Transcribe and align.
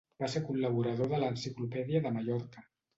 Va 0.21 0.29
ser 0.35 0.39
col·laborador 0.47 1.13
de 1.13 1.21
l'Enciclopèdia 1.27 2.05
de 2.09 2.17
Mallorca. 2.21 2.71